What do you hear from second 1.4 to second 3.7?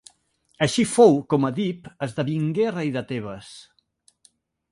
Èdip esdevingué rei de Tebes.